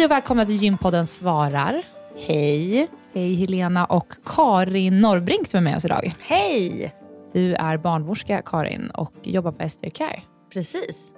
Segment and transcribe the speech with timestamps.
[0.00, 1.82] Hej och välkomna till Gympodden svarar.
[2.26, 2.88] Hej.
[3.14, 6.12] Hej Helena och Karin Norrbrink som är med oss idag.
[6.20, 6.94] Hej.
[7.32, 10.22] Du är barnmorska Karin och jobbar på Ester Care.
[10.52, 11.12] Precis.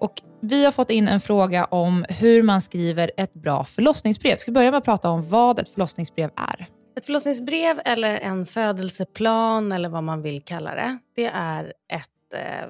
[0.00, 4.36] Och vi har fått in en fråga om hur man skriver ett bra förlossningsbrev.
[4.36, 6.66] Ska vi börja med att prata om vad ett förlossningsbrev är?
[6.96, 10.98] Ett förlossningsbrev eller en födelseplan eller vad man vill kalla det.
[11.16, 12.68] Det är ett eh,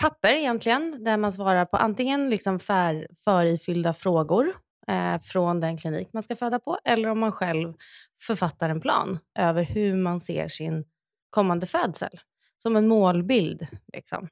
[0.00, 4.52] papper egentligen där man svarar på antingen liksom för, förifyllda frågor
[4.88, 7.74] eh, från den klinik man ska föda på eller om man själv
[8.22, 10.84] författar en plan över hur man ser sin
[11.30, 12.20] kommande födsel.
[12.58, 13.66] Som en målbild.
[13.92, 14.28] Liksom.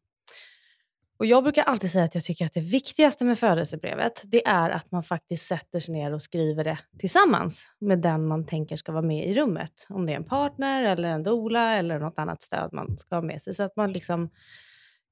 [1.20, 4.70] Och Jag brukar alltid säga att jag tycker att det viktigaste med födelsebrevet det är
[4.70, 8.92] att man faktiskt sätter sig ner och skriver det tillsammans med den man tänker ska
[8.92, 9.86] vara med i rummet.
[9.88, 13.22] Om det är en partner, eller en doula eller något annat stöd man ska ha
[13.22, 13.54] med sig.
[13.54, 14.30] Så att man liksom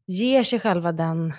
[0.06, 1.32] ger sig själva den,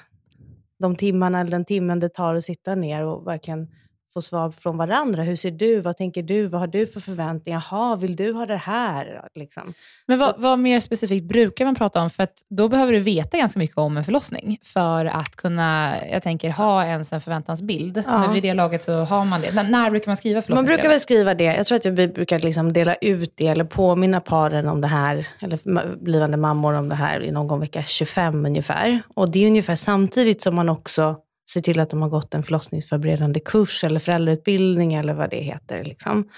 [0.79, 3.67] de timmarna eller den timmen det tar att sitta ner och verkligen
[4.13, 5.23] få svar från varandra.
[5.23, 5.81] Hur ser du?
[5.81, 6.47] Vad tänker du?
[6.47, 7.65] Vad har du för förväntningar?
[7.71, 9.27] Jaha, vill du ha det här?
[9.35, 9.73] Liksom.
[10.05, 12.09] Men vad, vad, mer specifikt brukar man prata om?
[12.09, 16.23] För att då behöver du veta ganska mycket om en förlossning för att kunna, jag
[16.23, 18.03] tänker, ha ens en förväntansbild.
[18.07, 18.19] Ja.
[18.19, 19.47] Men vid det laget så har man det.
[19.47, 21.43] N när brukar man skriva Man brukar väl skriva det.
[21.43, 25.27] Jag tror att vi brukar liksom dela ut det eller påminna paren om det här,
[25.39, 28.99] eller blivande mammor om det här i någon vecka 25 ungefär.
[29.13, 31.15] Och det är ungefär samtidigt som man också
[31.49, 35.83] se till att de har gått en förlossningsförberedande kurs eller föräldrautbildning eller vad det heter.
[35.83, 36.29] Liksom.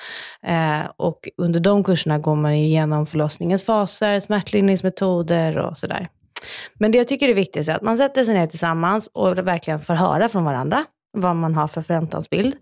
[0.44, 6.08] Eh, och under de kurserna går man igenom förlossningens faser, smärtlindringsmetoder och sådär.
[6.74, 9.80] Men det jag tycker är viktigt är att man sätter sig ner tillsammans och verkligen
[9.80, 10.86] får höra från varandra
[11.18, 12.56] vad man har för förväntansbild.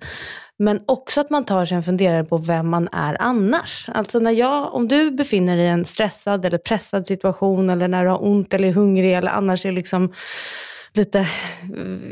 [0.60, 3.90] Men också att man tar sig en funderare på vem man är annars.
[3.94, 8.04] Alltså när jag, om du befinner dig i en stressad eller pressad situation eller när
[8.04, 10.14] du har ont eller är hungrig eller annars är liksom
[10.94, 11.28] lite,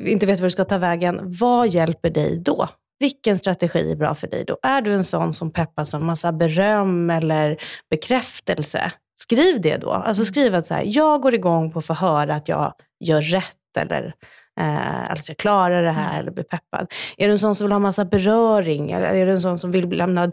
[0.06, 1.19] inte vet var du ska ta vägen.
[1.24, 2.69] Vad hjälper dig då?
[3.00, 4.57] Vilken strategi är bra för dig då?
[4.63, 7.57] Är du en sån som peppas av massa beröm eller
[7.89, 8.91] bekräftelse?
[9.15, 9.89] Skriv det då.
[9.89, 13.21] Alltså skriv att så här, jag går igång på att få höra att jag gör
[13.21, 14.13] rätt eller
[14.59, 16.19] eh, att jag klarar det här mm.
[16.19, 16.91] eller blir peppad.
[17.18, 18.91] Är du en sån som vill ha massa beröring?
[18.91, 20.31] Eller är du en sån som vill bli lämnad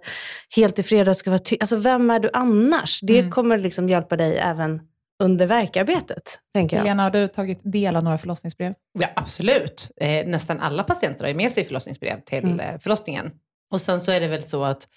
[0.57, 3.01] helt i fred ska vara Alltså vem är du annars?
[3.03, 3.31] Det mm.
[3.31, 4.81] kommer liksom hjälpa dig även
[5.23, 6.83] under verkarbetet, tänker jag.
[6.83, 8.75] Helena, har du tagit del av några förlossningsbrev?
[8.99, 9.91] Ja, absolut.
[9.97, 12.61] Eh, nästan alla patienter har ju med sig förlossningsbrev till mm.
[12.61, 13.31] Eh, förlossningen.
[13.71, 14.89] Och sen så är det väl så att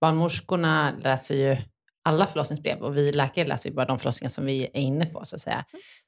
[0.00, 1.56] barnmorskorna läser ju
[2.04, 5.24] alla förlossningsbrev och vi läkare läser ju bara de förlossningar som vi är inne på,
[5.24, 5.64] så att säga.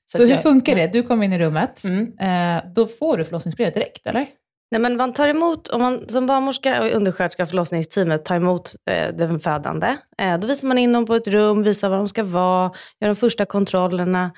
[0.07, 0.87] Så, så hur jag, funkar det?
[0.87, 2.19] Du kommer in i rummet, mm.
[2.19, 4.27] eh, då får du förlossningsbrevet direkt, eller?
[4.71, 9.15] Nej, men man tar emot, om man som barnmorska och undersköterska förlossningsteamet tar emot eh,
[9.15, 12.25] den födande, eh, då visar man in dem på ett rum, visar var de ska
[12.25, 14.31] vara, gör de första kontrollerna.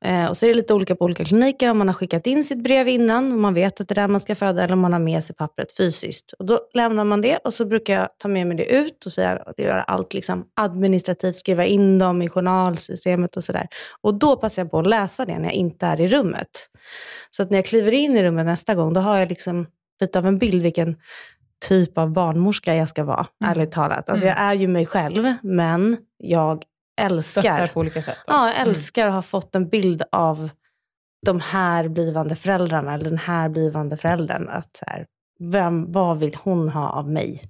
[0.00, 2.44] Eh, och så är det lite olika på olika kliniker, om man har skickat in
[2.44, 4.80] sitt brev innan, om man vet att det är där man ska föda, eller om
[4.80, 6.32] man har med sig pappret fysiskt.
[6.38, 9.12] Och då lämnar man det och så brukar jag ta med mig det ut och
[9.12, 13.68] säga, göra allt liksom administrativt, skriva in dem i journalsystemet och sådär.
[14.00, 16.68] Och då passar jag på att läsa det när jag inte är i rummet.
[17.30, 19.66] Så att när jag kliver in i rummet nästa gång, då har jag liksom
[20.00, 20.96] lite av en bild vilken
[21.68, 23.50] typ av barnmorska jag ska vara, mm.
[23.50, 24.08] ärligt talat.
[24.08, 24.36] Alltså mm.
[24.36, 26.64] jag är ju mig själv, men jag
[27.00, 28.18] älskar, Stöttar på olika sätt.
[28.26, 28.32] Då.
[28.32, 28.68] Ja, jag mm.
[28.68, 29.14] älskar mm.
[29.14, 30.50] att ha fått en bild av
[31.26, 34.48] de här blivande föräldrarna, eller den här blivande föräldern.
[34.48, 35.06] Att så här,
[35.38, 37.40] vem, vad vill hon ha av mig?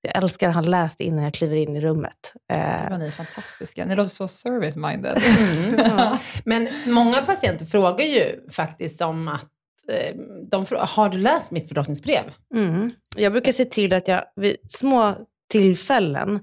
[0.00, 2.34] Jag älskar att ha läst innan jag kliver in i rummet.
[2.52, 2.98] Eh.
[2.98, 3.84] Ni är fantastiska.
[3.84, 5.18] Ni låter så service-minded.
[5.38, 6.18] Mm, ja.
[6.44, 9.48] Men många patienter frågar ju faktiskt om att
[9.88, 10.16] Eh,
[10.50, 12.22] de har du läst mitt förlossningsbrev?
[12.54, 12.90] Mm.
[13.16, 15.16] Jag brukar se till att jag vid små
[15.50, 16.40] tillfällen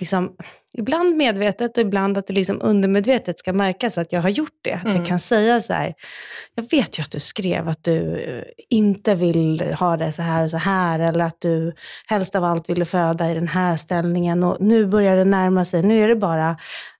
[0.00, 0.36] liksom,
[0.72, 4.72] ibland medvetet och ibland att det liksom undermedvetet ska märkas att jag har gjort det.
[4.72, 4.96] Att mm.
[4.96, 5.94] jag kan säga så här,
[6.54, 10.42] jag vet ju att du skrev att du eh, inte vill ha det så här
[10.42, 11.74] och så här, eller att du
[12.06, 15.82] helst av allt ville föda i den här ställningen och nu börjar det närma sig,
[15.82, 16.56] nu är det bara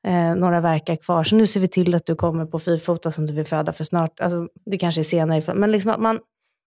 [0.06, 3.26] eh, några verkar kvar, så nu ser vi till att du kommer på fyrfota som
[3.26, 4.20] du vill föda för snart.
[4.20, 6.19] Alltså, det kanske är senare, men liksom att man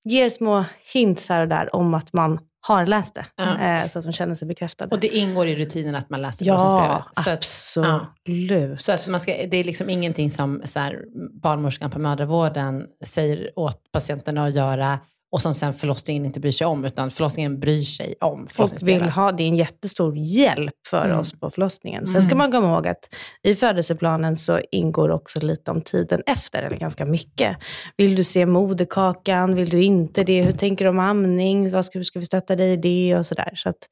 [0.04, 3.58] ger små hints här och där om att man har läst det, ja.
[3.58, 4.94] eh, så att de känner sig bekräftade.
[4.94, 8.70] Och det ingår i rutinen att man läser ja, absolut.
[8.70, 8.76] Ja.
[8.76, 11.04] Så att man ska, det är liksom ingenting som så här,
[11.42, 14.98] barnmorskan på mödravården säger åt patienterna att göra
[15.30, 19.02] och som sen förlossningen inte bryr sig om, utan förlossningen bryr sig om Och vill
[19.02, 21.18] ha, det är en jättestor hjälp för mm.
[21.18, 22.06] oss på förlossningen.
[22.06, 22.38] Sen ska mm.
[22.38, 27.06] man komma ihåg att i födelseplanen så ingår också lite om tiden efter, eller ganska
[27.06, 27.56] mycket.
[27.96, 29.54] Vill du se moderkakan?
[29.54, 30.42] Vill du inte det?
[30.42, 31.70] Hur tänker du om amning?
[31.70, 33.18] Vad ska, hur ska vi stötta dig i det?
[33.18, 33.52] Och sådär.
[33.54, 33.88] Så att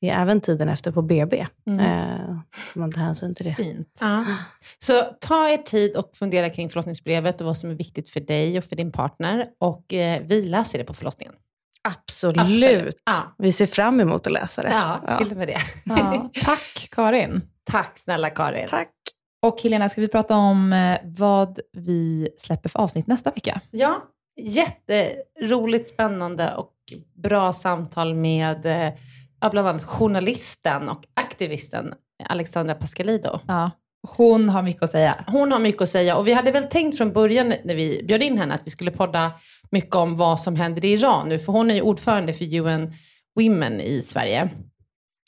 [0.00, 1.80] det är även tiden efter på BB, mm.
[1.80, 2.38] eh,
[2.72, 3.54] så man tar hänsyn till det.
[3.54, 3.98] Fint.
[4.00, 4.24] Ja.
[4.78, 8.58] Så ta er tid och fundera kring förlossningsbrevet och vad som är viktigt för dig
[8.58, 9.46] och för din partner.
[9.58, 11.34] Och eh, vi läser det på förlossningen.
[11.82, 12.40] Absolut.
[12.40, 12.96] Absolut.
[13.04, 13.34] Ja.
[13.38, 14.68] Vi ser fram emot att läsa det.
[14.68, 15.58] Ja, till och med det.
[15.84, 16.30] Ja.
[16.44, 17.42] Tack Karin.
[17.64, 18.68] Tack snälla Karin.
[18.68, 18.90] Tack.
[19.42, 23.60] Och Helena, ska vi prata om eh, vad vi släpper för avsnitt nästa vecka?
[23.70, 24.02] Ja,
[24.40, 26.72] jätteroligt, spännande och
[27.14, 28.66] bra samtal med
[29.42, 31.94] eh, bland annat journalisten och aktivisten
[32.28, 33.38] Alexandra Pascalido.
[33.48, 33.70] Ja.
[34.16, 35.24] Hon har mycket att säga.
[35.26, 38.22] Hon har mycket att säga och vi hade väl tänkt från början när vi bjöd
[38.22, 39.32] in henne att vi skulle podda
[39.70, 42.92] mycket om vad som händer i Iran nu, för hon är ju ordförande för UN
[43.36, 44.50] Women i Sverige.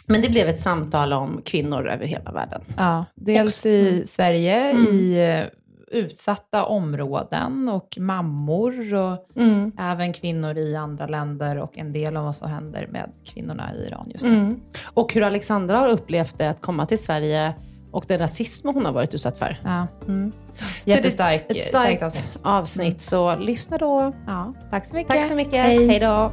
[0.06, 2.62] Men det blev ett samtal om kvinnor över hela världen.
[2.76, 4.06] Ja, dels i mm.
[4.06, 4.86] Sverige, mm.
[4.86, 5.46] i eh,
[5.92, 9.72] utsatta områden och mammor och mm.
[9.78, 13.86] även kvinnor i andra länder och en del av vad som händer med kvinnorna i
[13.86, 14.34] Iran just nu.
[14.34, 14.60] Mm.
[14.84, 17.54] Och hur Alexandra har upplevt det att komma till Sverige
[17.92, 19.60] och den rasism hon har varit utsatt för.
[19.64, 19.86] Ja.
[20.08, 20.32] Mm.
[20.84, 22.38] Jättestarkt ett starkt avsnitt.
[22.42, 23.00] avsnitt.
[23.00, 24.12] Så lyssna då.
[24.26, 24.54] Ja.
[24.70, 25.16] Tack så mycket.
[25.16, 25.64] Tack så mycket.
[25.64, 26.32] Hej då.